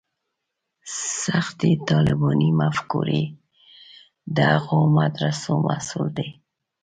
سختې 1.23 1.71
طالباني 1.89 2.49
مفکورې 2.61 3.23
د 4.35 4.37
هغو 4.53 4.79
مدرسو 4.97 5.51
محصول 5.67 6.07
دي. 6.17 6.29